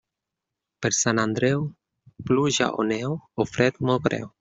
[0.85, 1.61] Per Sant Andreu,
[2.31, 4.29] pluja o neu o fred molt greu.